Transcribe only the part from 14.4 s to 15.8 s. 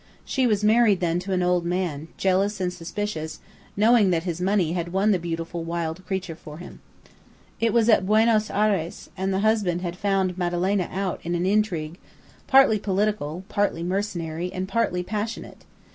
and partly passionate.